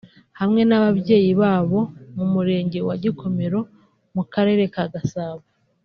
[0.39, 1.79] hamwe n’ababyeyi babo
[2.17, 3.59] mu Murenge wa Gikomero
[4.15, 5.43] mu Karere ka Gasabo